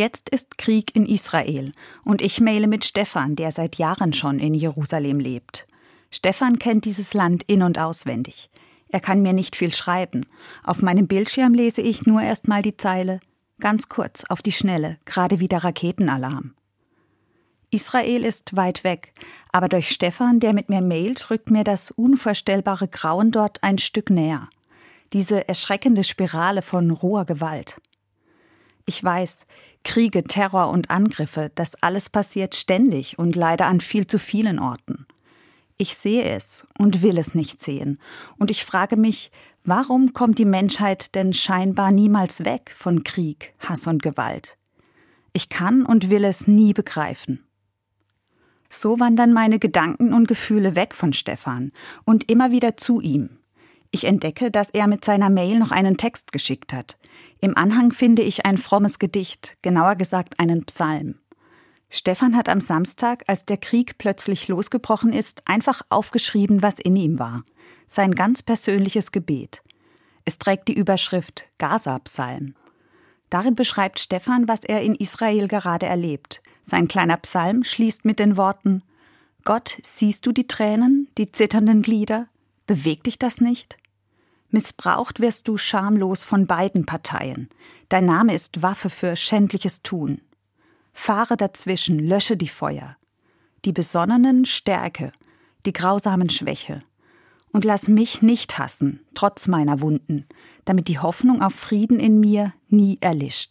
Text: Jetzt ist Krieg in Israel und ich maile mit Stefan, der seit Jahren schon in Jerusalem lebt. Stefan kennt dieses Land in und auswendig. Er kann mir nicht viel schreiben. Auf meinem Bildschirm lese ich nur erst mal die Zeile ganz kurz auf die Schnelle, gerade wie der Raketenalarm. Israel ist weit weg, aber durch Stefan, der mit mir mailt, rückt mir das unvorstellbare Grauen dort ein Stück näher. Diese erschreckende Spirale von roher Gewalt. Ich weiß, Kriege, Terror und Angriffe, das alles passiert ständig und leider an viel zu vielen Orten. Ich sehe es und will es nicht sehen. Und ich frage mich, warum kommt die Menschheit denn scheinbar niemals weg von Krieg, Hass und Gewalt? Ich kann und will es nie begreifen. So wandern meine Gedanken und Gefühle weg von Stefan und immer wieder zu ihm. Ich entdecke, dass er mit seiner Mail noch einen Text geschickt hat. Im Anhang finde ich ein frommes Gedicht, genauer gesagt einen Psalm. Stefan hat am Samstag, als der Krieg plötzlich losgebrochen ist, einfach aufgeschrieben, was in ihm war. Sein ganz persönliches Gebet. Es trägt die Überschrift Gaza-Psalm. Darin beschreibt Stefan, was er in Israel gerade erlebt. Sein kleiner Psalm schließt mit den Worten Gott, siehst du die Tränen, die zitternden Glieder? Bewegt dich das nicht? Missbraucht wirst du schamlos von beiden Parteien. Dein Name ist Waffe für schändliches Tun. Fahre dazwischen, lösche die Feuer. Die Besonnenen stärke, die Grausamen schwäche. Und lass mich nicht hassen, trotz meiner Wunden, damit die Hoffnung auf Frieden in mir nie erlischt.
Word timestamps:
Jetzt 0.00 0.30
ist 0.30 0.56
Krieg 0.56 0.96
in 0.96 1.04
Israel 1.04 1.72
und 2.06 2.22
ich 2.22 2.40
maile 2.40 2.68
mit 2.68 2.86
Stefan, 2.86 3.36
der 3.36 3.50
seit 3.50 3.76
Jahren 3.76 4.14
schon 4.14 4.38
in 4.38 4.54
Jerusalem 4.54 5.20
lebt. 5.20 5.66
Stefan 6.10 6.58
kennt 6.58 6.86
dieses 6.86 7.12
Land 7.12 7.42
in 7.42 7.62
und 7.62 7.78
auswendig. 7.78 8.48
Er 8.88 9.00
kann 9.00 9.20
mir 9.20 9.34
nicht 9.34 9.56
viel 9.56 9.74
schreiben. 9.74 10.24
Auf 10.64 10.80
meinem 10.80 11.06
Bildschirm 11.06 11.52
lese 11.52 11.82
ich 11.82 12.06
nur 12.06 12.22
erst 12.22 12.48
mal 12.48 12.62
die 12.62 12.78
Zeile 12.78 13.20
ganz 13.60 13.90
kurz 13.90 14.24
auf 14.24 14.40
die 14.40 14.52
Schnelle, 14.52 14.96
gerade 15.04 15.38
wie 15.38 15.48
der 15.48 15.64
Raketenalarm. 15.64 16.54
Israel 17.70 18.24
ist 18.24 18.56
weit 18.56 18.84
weg, 18.84 19.12
aber 19.52 19.68
durch 19.68 19.90
Stefan, 19.90 20.40
der 20.40 20.54
mit 20.54 20.70
mir 20.70 20.80
mailt, 20.80 21.28
rückt 21.28 21.50
mir 21.50 21.62
das 21.62 21.90
unvorstellbare 21.90 22.88
Grauen 22.88 23.32
dort 23.32 23.62
ein 23.62 23.76
Stück 23.76 24.08
näher. 24.08 24.48
Diese 25.12 25.46
erschreckende 25.46 26.04
Spirale 26.04 26.62
von 26.62 26.90
roher 26.90 27.26
Gewalt. 27.26 27.82
Ich 28.90 29.04
weiß, 29.04 29.46
Kriege, 29.84 30.24
Terror 30.24 30.70
und 30.70 30.90
Angriffe, 30.90 31.52
das 31.54 31.80
alles 31.80 32.10
passiert 32.10 32.56
ständig 32.56 33.20
und 33.20 33.36
leider 33.36 33.68
an 33.68 33.80
viel 33.80 34.08
zu 34.08 34.18
vielen 34.18 34.58
Orten. 34.58 35.06
Ich 35.76 35.96
sehe 35.96 36.24
es 36.24 36.66
und 36.76 37.00
will 37.00 37.16
es 37.16 37.36
nicht 37.36 37.62
sehen. 37.62 38.00
Und 38.36 38.50
ich 38.50 38.64
frage 38.64 38.96
mich, 38.96 39.30
warum 39.62 40.12
kommt 40.12 40.40
die 40.40 40.44
Menschheit 40.44 41.14
denn 41.14 41.32
scheinbar 41.32 41.92
niemals 41.92 42.44
weg 42.44 42.74
von 42.76 43.04
Krieg, 43.04 43.54
Hass 43.60 43.86
und 43.86 44.02
Gewalt? 44.02 44.58
Ich 45.32 45.50
kann 45.50 45.86
und 45.86 46.10
will 46.10 46.24
es 46.24 46.48
nie 46.48 46.72
begreifen. 46.72 47.46
So 48.68 48.98
wandern 48.98 49.32
meine 49.32 49.60
Gedanken 49.60 50.12
und 50.12 50.26
Gefühle 50.26 50.74
weg 50.74 50.96
von 50.96 51.12
Stefan 51.12 51.70
und 52.04 52.28
immer 52.28 52.50
wieder 52.50 52.76
zu 52.76 53.00
ihm. 53.00 53.38
Ich 53.92 54.04
entdecke, 54.04 54.50
dass 54.50 54.70
er 54.70 54.88
mit 54.88 55.04
seiner 55.04 55.30
Mail 55.30 55.60
noch 55.60 55.70
einen 55.70 55.96
Text 55.96 56.32
geschickt 56.32 56.72
hat. 56.72 56.96
Im 57.40 57.56
Anhang 57.56 57.92
finde 57.92 58.22
ich 58.22 58.44
ein 58.44 58.58
frommes 58.58 58.98
Gedicht, 58.98 59.56
genauer 59.62 59.96
gesagt 59.96 60.38
einen 60.38 60.64
Psalm. 60.64 61.16
Stefan 61.88 62.36
hat 62.36 62.48
am 62.48 62.60
Samstag, 62.60 63.24
als 63.26 63.46
der 63.46 63.56
Krieg 63.56 63.98
plötzlich 63.98 64.46
losgebrochen 64.48 65.12
ist, 65.12 65.42
einfach 65.46 65.82
aufgeschrieben, 65.88 66.62
was 66.62 66.78
in 66.78 66.94
ihm 66.96 67.18
war. 67.18 67.44
Sein 67.86 68.12
ganz 68.12 68.42
persönliches 68.42 69.10
Gebet. 69.10 69.62
Es 70.24 70.38
trägt 70.38 70.68
die 70.68 70.76
Überschrift 70.76 71.46
Gaza-Psalm. 71.58 72.54
Darin 73.30 73.54
beschreibt 73.54 73.98
Stefan, 74.00 74.46
was 74.46 74.64
er 74.64 74.82
in 74.82 74.94
Israel 74.94 75.48
gerade 75.48 75.86
erlebt. 75.86 76.42
Sein 76.62 76.88
kleiner 76.88 77.16
Psalm 77.16 77.64
schließt 77.64 78.04
mit 78.04 78.18
den 78.18 78.36
Worten 78.36 78.82
Gott, 79.44 79.78
siehst 79.82 80.26
du 80.26 80.32
die 80.32 80.46
Tränen, 80.46 81.08
die 81.16 81.32
zitternden 81.32 81.82
Glieder? 81.82 82.28
Bewegt 82.66 83.06
dich 83.06 83.18
das 83.18 83.40
nicht? 83.40 83.78
Missbraucht 84.50 85.20
wirst 85.20 85.46
du 85.48 85.56
schamlos 85.56 86.24
von 86.24 86.46
beiden 86.46 86.84
Parteien. 86.84 87.48
Dein 87.88 88.06
Name 88.06 88.34
ist 88.34 88.62
Waffe 88.62 88.90
für 88.90 89.16
schändliches 89.16 89.82
Tun. 89.82 90.20
Fahre 90.92 91.36
dazwischen, 91.36 91.98
lösche 91.98 92.36
die 92.36 92.48
Feuer. 92.48 92.96
Die 93.64 93.72
Besonnenen 93.72 94.44
stärke, 94.44 95.12
die 95.66 95.72
Grausamen 95.72 96.30
schwäche. 96.30 96.80
Und 97.52 97.64
lass 97.64 97.88
mich 97.88 98.22
nicht 98.22 98.58
hassen, 98.58 99.00
trotz 99.14 99.46
meiner 99.46 99.80
Wunden, 99.80 100.26
damit 100.64 100.88
die 100.88 100.98
Hoffnung 100.98 101.42
auf 101.42 101.54
Frieden 101.54 101.98
in 101.98 102.20
mir 102.20 102.52
nie 102.68 102.98
erlischt. 103.00 103.48